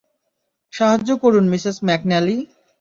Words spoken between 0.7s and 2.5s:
সাহায্য করুন Mrs McNally.